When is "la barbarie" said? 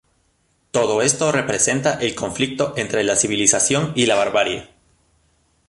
4.07-4.67